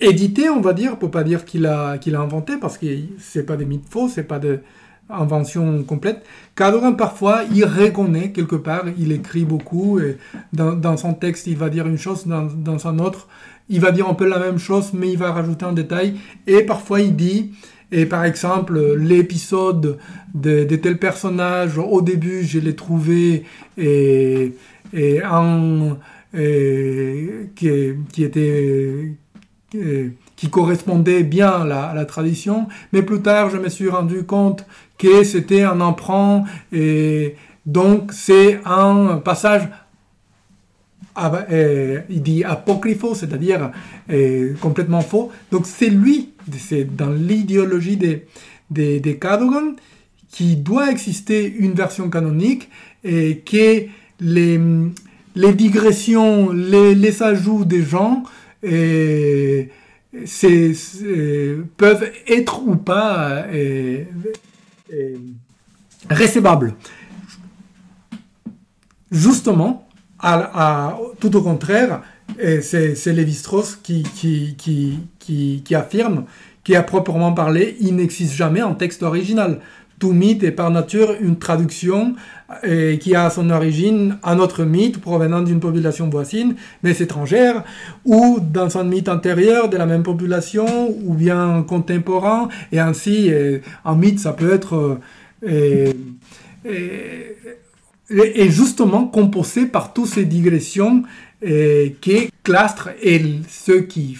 [0.00, 2.86] édité, on va dire, pour pas dire qu'il a, qu'il a inventé, parce que
[3.18, 4.60] c'est pas des mythes faux, c'est pas de
[5.08, 6.24] invention complète.
[6.56, 10.18] Cadogan, parfois, il reconnaît quelque part, il écrit beaucoup, et
[10.52, 13.28] dans, son texte, il va dire une chose, dans, dans un autre,
[13.68, 16.62] il va dire un peu la même chose, mais il va rajouter un détail, et
[16.62, 17.52] parfois il dit,
[17.92, 19.98] et par exemple, l'épisode
[20.34, 23.44] de, tel personnage, au début, je l'ai trouvé
[23.78, 24.52] et,
[24.92, 25.20] et
[27.54, 27.70] qui,
[28.12, 29.12] qui était
[29.70, 34.64] qui correspondait bien à la, tradition, mais plus tard je me suis rendu compte
[34.96, 37.34] que c'était un emprunt et
[37.66, 39.68] donc c'est un passage
[41.18, 43.70] il dit apocrypho, c'est-à-dire
[44.60, 45.30] complètement faux.
[45.50, 48.26] Donc c'est lui, c'est dans l'idéologie des,
[48.70, 49.76] des, des Cadogan,
[50.30, 52.68] qui doit exister une version canonique
[53.04, 53.86] et que
[54.20, 54.60] les,
[55.34, 58.22] les digressions, les, les ajouts des gens
[58.62, 59.70] et
[61.76, 64.06] peuvent être ou pas et,
[66.08, 66.74] récevables.
[69.10, 69.88] Justement,
[71.20, 72.02] tout au contraire,
[72.38, 76.24] c'est, Lévi-Strauss qui, qui, qui, qui, affirme
[76.64, 79.60] qu'à proprement parler, il n'existe jamais en texte original.
[79.98, 82.14] Tout mythe est par nature une traduction
[82.64, 87.64] euh, qui a son origine un autre mythe provenant d'une population voisine, mais étrangère,
[88.04, 93.58] ou dans un mythe antérieur de la même population, ou bien contemporain, et ainsi, euh,
[93.84, 94.98] un mythe, ça peut être...
[95.44, 95.92] Euh,
[98.08, 101.02] et justement composé par toutes ces digressions
[101.40, 104.16] que Clastre et ceux qui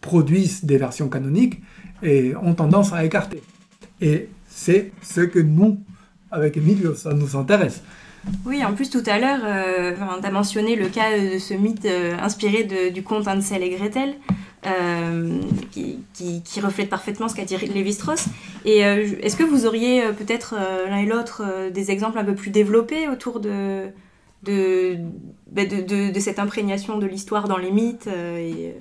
[0.00, 1.60] produisent des versions canoniques
[2.42, 3.42] ont tendance à écarter.
[4.00, 5.78] Et c'est ce que nous,
[6.30, 7.82] avec Emilio, ça nous intéresse.
[8.46, 11.84] Oui, en plus tout à l'heure, euh, tu as mentionné le cas de ce mythe
[11.84, 14.14] euh, inspiré du conte Hansel et Gretel,
[14.66, 15.40] euh,
[15.72, 18.26] qui, reflète parfaitement ce qu'a dit Lévi-Strauss.
[18.64, 20.54] Et est-ce que vous auriez peut-être
[20.88, 23.90] l'un et l'autre des exemples un peu plus développés autour de,
[25.50, 25.62] bah,
[26.20, 28.72] cette imprégnation de l'histoire dans les mythes euh, euh,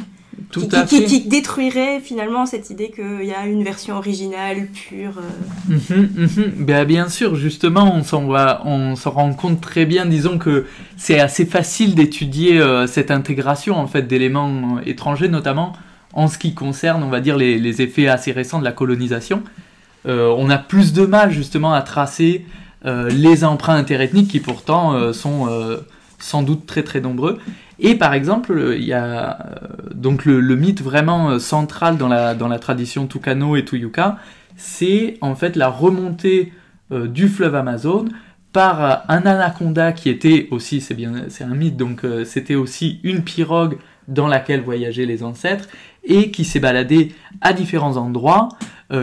[0.51, 1.05] Tout qui, à qui- fait.
[1.05, 5.13] qui détruirait finalement cette idée qu'il y a une version originale, pure.
[5.17, 5.73] euh.
[5.89, 6.51] Mhm, mhm.
[6.65, 10.05] Ben, bien sûr, justement, on s'en va- on s'en rend compte très bien.
[10.05, 10.65] Disons que
[10.97, 15.73] c'est assez facile d'étudier euh, cette intégration en fait d'éléments euh, étrangers, notamment
[16.13, 19.41] en ce qui concerne, on va dire, les, les effets assez récents de la colonisation.
[20.05, 22.45] Euh, on a plus de mal justement à tracer
[23.09, 25.47] les emprunts interethniques qui pourtant sont
[26.19, 27.39] sans doute très très nombreux.
[27.79, 32.59] Et par exemple, il y a euh, donc le, mythe vraiment euh, central dans la,
[32.59, 34.17] tradition Tucano et Tuyuca,
[34.55, 36.53] c'est en fait la remontée
[36.91, 38.05] euh, du fleuve Amazon
[38.51, 43.23] par un anaconda qui était aussi, c'est bien, c'est un mythe, donc c'était aussi une
[43.23, 45.67] pirogue dans laquelle voyageaient les ancêtres
[46.03, 48.49] et qui s'est baladé à différents endroits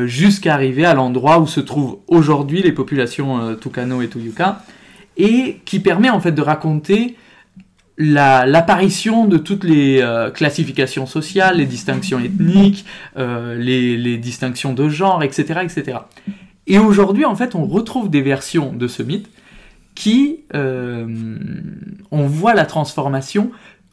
[0.04, 4.62] jusqu'à arriver à l'endroit où se trouvent aujourd'hui les populations Tucano et Tuyuca
[5.16, 7.16] et qui permet en fait de raconter
[8.00, 12.86] la- l'apparition de toutes les euh, classifications sociales, les distinctions ethniques,
[13.18, 15.98] euh, les, distinctions de genre, etc., etc.
[16.66, 19.28] Et aujourd'hui, en fait, on retrouve des versions de ce mythe
[19.94, 21.06] qui, euh,
[22.10, 23.50] on voit la transformation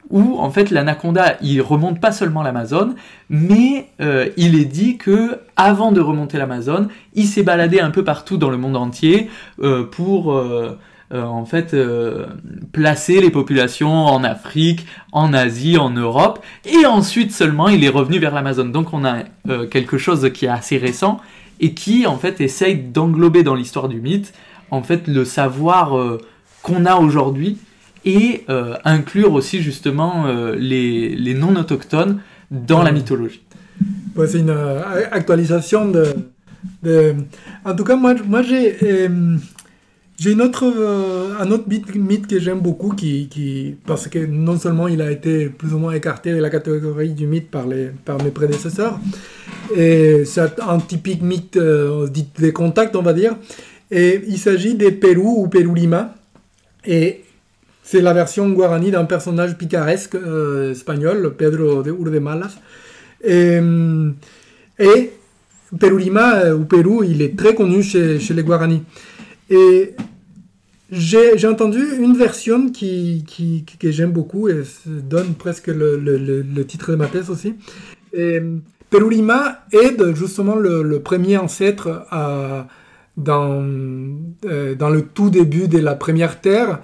[0.08, 2.94] où, en fait, l'anaconda, il remonte pas seulement l'Amazone,
[3.28, 3.90] mais
[4.38, 8.48] il est dit que avant de remonter l'Amazone, il s'est baladé un peu partout dans
[8.48, 9.28] le monde entier
[9.90, 10.34] pour
[11.12, 12.26] euh, en fait euh,
[12.72, 18.18] placer les populations en Afrique, en Asie, en Europe, et ensuite seulement il est revenu
[18.18, 18.72] vers l'Amazone.
[18.72, 21.20] Donc on a euh, quelque chose qui est assez récent
[21.60, 24.32] et qui en fait essaye d'englober dans l'histoire du mythe
[24.70, 25.96] en fait le savoir
[26.62, 27.58] qu'on a aujourd'hui
[28.04, 28.44] et
[28.84, 33.42] inclure aussi justement les, les non autochtones dans la mythologie.
[34.14, 34.54] Ouais, c'est une
[35.10, 36.04] actualisation de,
[36.82, 37.14] de-
[37.64, 38.76] En tout cas, moi, moi j'ai
[40.18, 45.12] j'ai euh, un autre mythe, que j'aime beaucoup, qui, parce que non seulement il a
[45.12, 48.98] été plus ou moins écarté de la catégorie du mythe par, mes prédécesseurs,
[49.76, 53.36] et c'est un typique mythe euh, des contacts, on va dire,
[53.92, 56.16] et il s'agit des Pérou ou Pérou-Lima,
[56.84, 57.22] et
[57.84, 62.58] c'est la version guarani d'un personnage picaresque euh, espagnol, Pedro de Urdemalas.
[63.24, 63.58] Et,
[64.78, 65.10] et
[65.78, 68.82] Pérou Lima ou Pérou, il est très connu chez les Guarani.
[69.50, 69.94] Et
[70.90, 73.24] j'ai entendu une version qui,
[73.78, 77.54] que j'aime beaucoup et donne presque le, titre de ma thèse aussi.
[78.14, 78.40] Et
[78.90, 82.06] Pérou Lima est de- justement le, premier ancêtre
[83.16, 83.62] dans,
[84.46, 86.80] euh, dans le tout début de la première terre.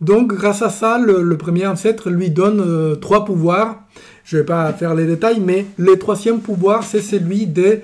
[0.00, 3.82] Donc, grâce à ça, le, premier ancêtre lui donne euh, trois pouvoirs.
[4.24, 7.80] Je ne vais pas faire les détails, mais le troisième pouvoir, c'est celui de,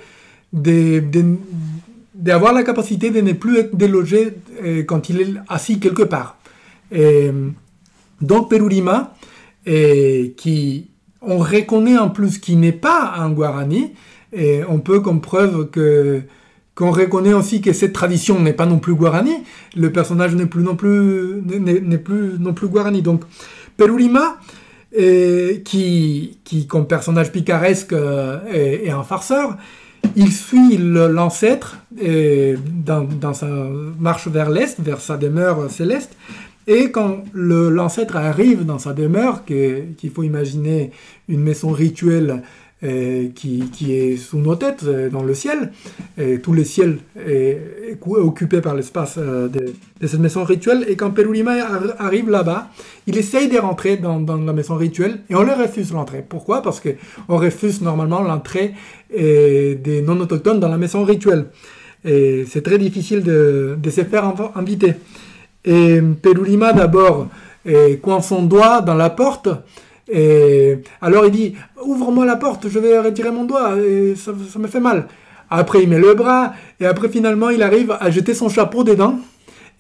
[0.53, 1.37] de- de-
[2.15, 6.39] d'avoir la capacité de ne plus être délogé euh, quand il est assis quelque part.
[6.93, 7.31] Et,
[8.21, 9.15] donc, Perurima,
[9.67, 13.93] et qui on reconnaît en plus qu'il n'est pas un Guarani,
[14.33, 16.23] et on peut comme preuve que
[16.75, 19.45] qu'on reconnaît aussi que cette tradition n'est pas non plus Guarani,
[19.77, 23.01] le personnage n'est plus non plus n'est plus non plus Guarani.
[23.01, 23.23] Donc
[23.77, 24.39] Perurima,
[24.99, 29.57] euh, qui, qui comme personnage picaresque euh, est, est un farceur,
[30.17, 33.49] il suit l'ancêtre euh, dans, sa
[33.99, 36.17] marche vers l'est, vers sa demeure céleste.
[36.67, 40.93] Et quand l'ancêtre arrive dans sa demeure, qu'il faut imaginer
[41.29, 42.43] une maison rituelle
[42.85, 45.73] euh, qui, est sous nos têtes, euh, dans le ciel,
[46.19, 49.73] et tout le ciel est, occupé par l'espace euh, de,
[50.07, 52.69] cette maison rituelle, et quand Perulima ar- arrive là-bas,
[53.07, 56.25] il essaye de rentrer dans, la maison rituelle, et on lui refuse l'entrée.
[56.29, 56.61] Pourquoi?
[56.61, 58.75] Parce qu'on refuse normalement l'entrée
[59.11, 61.47] des non-autochtones dans la maison rituelle.
[62.05, 64.95] Et c'est très difficile de, de se faire inv- inviter.
[65.65, 67.29] Et Perulima d'abord
[68.03, 69.49] coince son doigt dans la porte.
[70.11, 74.67] Et alors il dit Ouvre-moi la porte, je vais retirer mon doigt, et ça, me
[74.67, 75.09] fait mal.
[75.51, 79.19] Après il met le bras, et après finalement il arrive à jeter son chapeau dedans.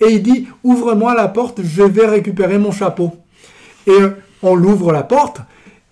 [0.00, 3.12] Et il dit Ouvre-moi la porte, je vais récupérer mon chapeau.
[3.86, 3.98] Et
[4.42, 5.40] on l'ouvre la porte,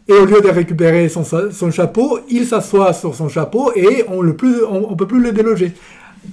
[0.08, 4.22] et au lieu de récupérer son, son chapeau, il s'assoit sur son chapeau et on
[4.22, 4.32] ne
[4.68, 5.72] on, on peut plus le déloger.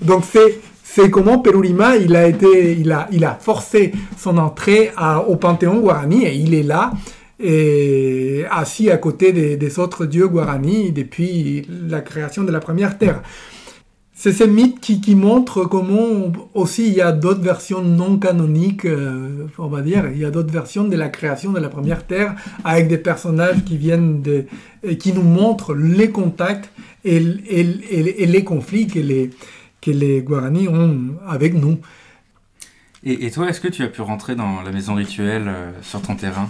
[0.01, 4.91] Donc c'est c'est comment Perulima il a été il a il a forcé son entrée
[5.27, 6.91] au panthéon guarani et il est là
[7.39, 13.21] et assis à côté des, autres dieux guarani depuis la création de la première terre.
[14.13, 18.83] C'est ce mythe qui, qui montre comment aussi il y a d'autres versions non canoniques,
[18.83, 22.05] euh, on va dire, il y a d'autres versions de la création de la première
[22.05, 22.35] terre
[22.65, 24.21] avec des personnages qui viennent
[24.99, 26.69] qui nous montrent les contacts
[27.05, 29.29] et, les conflits que les,
[29.81, 31.77] que les Guarani ont avec nous.
[33.03, 36.01] Et, et toi, est-ce que tu as pu rentrer dans la maison rituelle euh, sur
[36.01, 36.49] ton terrain?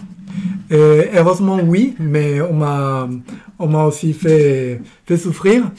[0.71, 3.09] Euh, heureusement, oui, mais on m'a,
[3.57, 5.71] on m'a aussi fait, fait souffrir.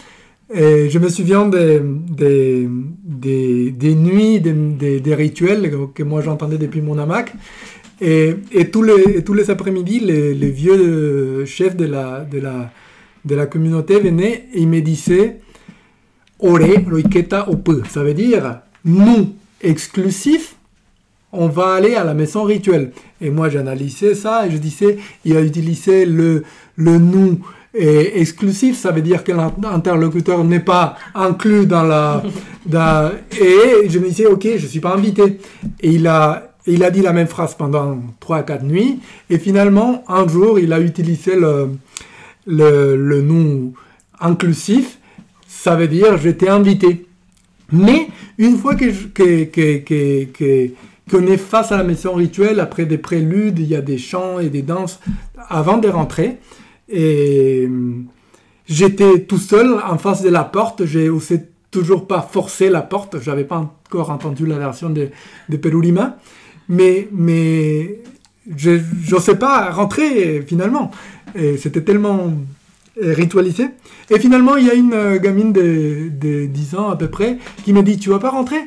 [0.52, 2.68] Et je me souviens des, des,
[3.04, 7.32] des, des nuits, des, des, rituels que, moi j'entendais depuis mon hamac.
[8.00, 12.72] Et, et tous les, tous les après-midi, les, vieux chefs de la, de, la,
[13.24, 15.40] de la communauté venaient et ils me disaient
[16.40, 17.82] Ore roiketa opu.
[17.88, 20.56] Ça veut dire nous, exclusifs,
[21.32, 22.92] on va aller à la maison rituelle.
[23.20, 26.42] Et moi, j'analysais ça et je disais, il a utilisé le,
[26.76, 27.38] le nous
[27.72, 32.20] exclusif, ça veut dire que l'interlocuteur n'est pas inclus dans la...
[33.40, 35.38] et je me disais, ok, je suis pas invité.
[35.80, 38.98] Et il a, il a dit la même phrase pendant 3-4 nuits.
[39.28, 41.68] Et finalement, un jour, il a utilisé le,
[42.46, 43.72] le, le nous
[44.20, 44.98] inclusif.
[45.46, 47.06] Ça veut dire, j'étais invité.
[47.72, 48.08] Mais
[48.38, 50.70] une fois que- que- que-
[51.10, 54.38] qu'on est face à la maison rituelle, après des préludes, il y a des chants
[54.38, 55.00] et des danses
[55.48, 56.38] avant de rentrer.
[56.88, 58.06] Et hum,
[58.66, 60.84] j'étais tout seul en face de la porte.
[60.84, 61.40] J'ai aussi
[61.70, 63.20] toujours pas forcé la porte.
[63.20, 65.08] J'avais pas encore entendu la version de,
[65.48, 66.18] de Perulima.
[66.68, 68.00] Mais, mais
[68.56, 68.80] je
[69.10, 70.90] n'osais pas rentrer finalement.
[71.34, 72.32] Et c'était tellement
[73.02, 73.66] euh, ritualisé.
[74.08, 77.38] Et finalement, il y a une euh, gamine de, de 10 ans à peu près
[77.64, 78.60] qui me dit Tu vas pas rentrer?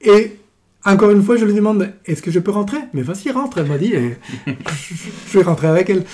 [0.00, 0.36] Et
[0.86, 2.78] encore une fois, je lui demande Est-ce que je peux rentrer?
[2.94, 3.58] Mais vas-y, rentre.
[3.58, 4.16] Elle m'a dit et
[4.46, 4.52] je,
[4.94, 4.94] je-
[5.32, 6.04] je vais rentrer avec elle.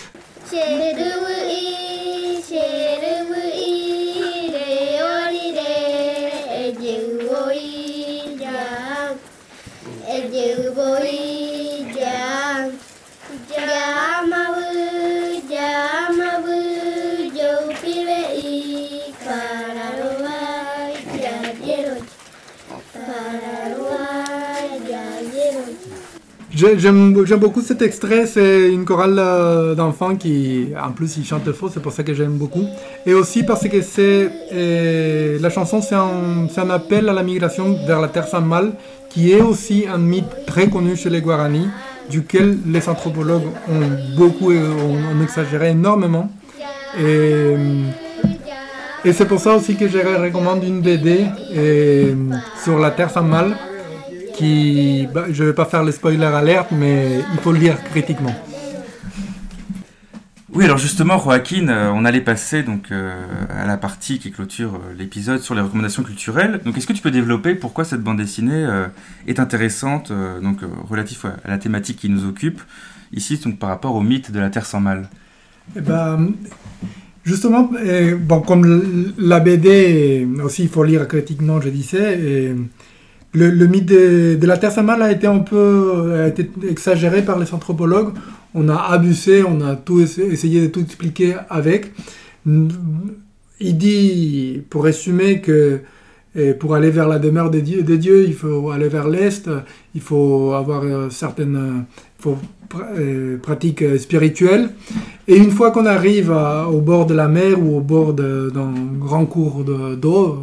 [26.76, 31.68] J'aime beaucoup cet extrait, c'est une chorale euh, d'enfants qui, en plus, ils chantent faux,
[31.72, 32.64] c'est pour ça que j'aime beaucoup.
[33.04, 38.00] Et aussi parce que c'est euh, la chanson, c'est un, appel à la migration vers
[38.00, 38.74] la terre sans mal,
[39.08, 41.68] qui est aussi un mythe très connu chez les Guarani,
[42.08, 46.30] duquel les anthropologues ont beaucoup, euh, ont, exagéré énormément.
[47.00, 47.56] Et,
[49.12, 51.24] c'est pour ça aussi que je recommande une BD
[52.62, 53.56] sur la terre sans mal
[54.35, 58.35] qui, bah, je vais pas faire le spoiler alerte, mais il faut le lire critiquement.
[60.55, 63.14] Oui, alors justement, Joaquin, euh, on allait passer donc euh,
[63.49, 66.61] à la partie qui clôture euh, l'épisode sur les recommandations culturelles.
[66.62, 68.87] Donc, est-ce que tu peux développer pourquoi cette bande dessinée euh,
[69.26, 70.12] est intéressante,
[70.43, 70.59] donc
[70.91, 72.61] relatif à la thématique qui nous occupe
[73.14, 75.09] ici, donc par rapport au mythe de la Terre sans mal?
[75.76, 76.33] Eh ben,
[77.24, 82.55] justement, euh, bon, comme la BD aussi, il faut lire critiquement, je disais, et
[83.35, 86.12] le, mythe de, la Terre sans mal a été un peu
[86.68, 88.12] exagéré par les anthropologues.
[88.55, 91.93] On a abusé, on a tout essa- essayé de tout expliquer avec.
[93.61, 95.80] Il dit, pour résumer, que
[96.37, 99.49] euh, pour aller vers la demeure des dieux, il faut aller vers l'est,
[99.95, 101.85] il faut avoir euh, certaines
[102.99, 104.70] euh, pratiques euh, spirituelles.
[105.28, 106.30] Et une fois qu'on arrive
[106.70, 110.39] au bord de la mer ou au bord d'un grand cours de- d'eau,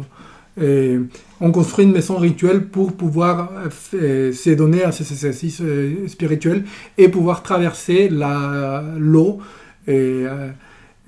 [0.60, 1.00] euh,
[1.40, 6.06] on construit une maison rituelle pour pouvoir euh, euh, se donner à ces exercices euh,
[6.08, 6.64] spirituels
[6.98, 9.38] et pouvoir traverser l'eau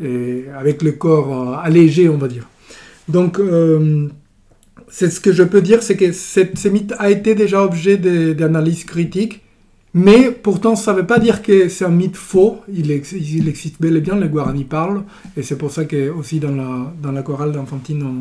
[0.00, 2.48] avec le corps allégé, on va dire.
[3.08, 3.40] Donc,
[4.88, 7.96] c'est ce que je peux dire, c'est que cette- ce mythe a été déjà objet
[8.34, 9.42] d'analyse critique,
[9.94, 12.60] mais pourtant ça ne veut pas dire que c'est un mythe faux.
[12.72, 15.02] Il, ex- il existe bel et bien, les Guarani parlent,
[15.36, 18.20] et c'est pour ça que aussi dans la, dans la chorale d'Enfantine, on,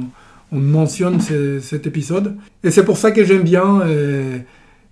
[0.52, 2.36] on mentionne ce- cet épisode.
[2.64, 3.82] Et c'est pour ça que j'aime bien.
[3.82, 4.39] euh,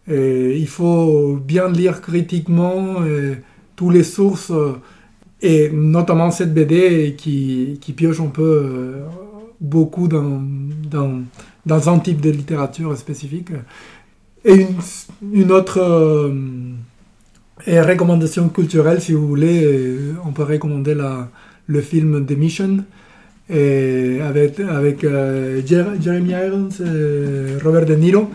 [0.10, 3.36] euh, il faut bien lire critiquement euh,
[3.76, 4.52] toutes les sources,
[5.42, 8.96] et notamment cette BD qui, pioche un peu
[9.62, 10.42] beaucoup dans,
[11.66, 13.50] dans, un type de littérature spécifique.
[14.44, 14.66] Et
[15.32, 15.80] une, autre
[17.68, 19.88] recommandation culturelle, si vous voulez,
[20.26, 20.98] on peut recommander
[21.68, 22.84] le film The Mission
[23.50, 28.30] et avec, euh, Jer- Jeremy Irons et Robert De Niro.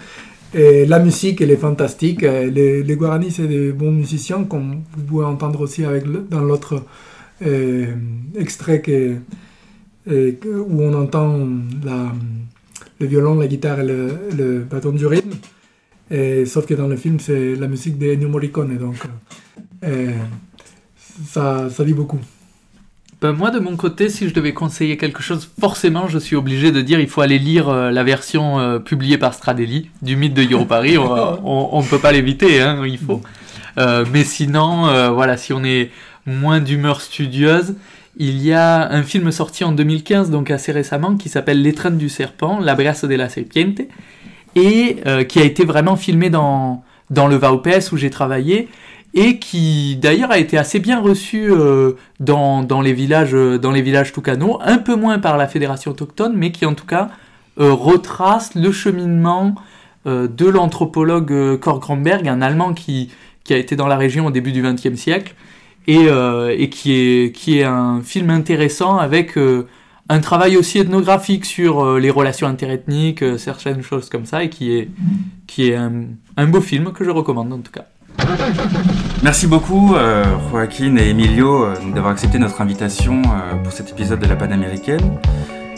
[0.57, 2.23] Et la musique, elle est fantastique.
[2.23, 5.83] Euh, Les, les Guarani, c'est des bons musiciens, comme vous pouvez entendre aussi
[6.31, 6.83] dans l'autre
[7.45, 7.87] euh,
[8.39, 9.17] extrait euh,
[10.07, 11.47] où on entend
[13.01, 15.35] le violon, la guitare et le, le bâton du rythme.
[16.47, 18.97] Sauf que dans le film, c'est la musique de Ennio Morricone, donc
[19.83, 20.13] euh,
[21.27, 22.21] ça, ça dit beaucoup.
[23.25, 26.73] Ben, moi, de mon côté, si je devais conseiller quelque chose, forcément, je suis obligé
[26.73, 30.35] de dire il faut aller lire euh, la version euh, publiée par Stradelli du mythe
[30.35, 30.99] de Europari.
[30.99, 33.23] on ne peut pas l'éviter, hein, il faut.
[33.79, 35.91] Euh, mais sinon, euh, voilà, si on est
[36.27, 37.77] moins d'humeur studieuse,
[38.19, 42.11] il y a un film sorti en 2015, donc assez récemment, qui s'appelle L'étreinte du
[42.11, 43.81] serpent, La Brasse de la Serpiente,
[44.55, 48.69] et euh, qui a été vraiment filmé dans, dans le VAUPS où j'ai travaillé,
[49.15, 53.71] et qui d'ailleurs a été assez bien reçu euh, dans, dans, les villages, euh, dans
[53.71, 57.11] les villages toucano, un peu moins par la fédération autochtone, mais qui en tout cas
[57.61, 59.55] euh, retrace le cheminement
[60.07, 63.09] de l'anthropologue Kurt Gramberg, un Allemand qui,
[63.43, 65.35] qui a été dans la région au début du XXe siècle,
[65.87, 66.09] et,
[66.59, 69.39] et qui, est, qui est un film intéressant avec
[70.11, 74.91] un travail aussi ethnographique sur les relations interethniques, certaines choses comme ça, et qui est,
[75.47, 77.87] qui est un beau film que je recommande en tout cas.
[79.23, 84.21] Merci beaucoup, euh, Joaquin et Emilio, euh, d'avoir accepté notre invitation euh, pour cet épisode
[84.21, 85.19] de la Panaméricaine.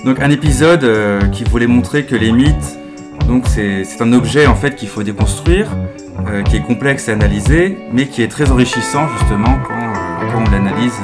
[0.05, 0.89] Donc, un épisode
[1.32, 2.78] qui voulait montrer que les mythes,
[3.26, 5.66] donc c'est un objet en fait qu'il faut déconstruire,
[6.45, 9.93] qui est complexe à analyser, mais qui est très enrichissant justement quand,
[10.32, 11.01] quand on l'analyse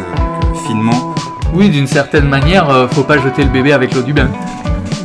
[0.67, 1.15] finement.
[1.53, 4.31] Oui, d'une certaine manière, faut pas jeter le bébé avec l'eau du bain.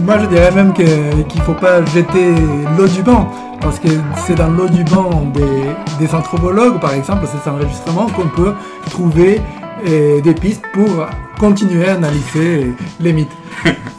[0.02, 2.34] Moi, je dirais même qu'il ne faut pas jeter
[2.78, 3.30] l'eau du banc,
[3.60, 3.90] parce que
[4.26, 8.54] c'est dans l'eau du banc des, des anthropologues, par exemple, ces enregistrements, qu'on peut
[8.90, 9.42] trouver
[9.88, 11.08] euh, des pistes pour
[11.40, 13.36] continuer à analyser les mythes.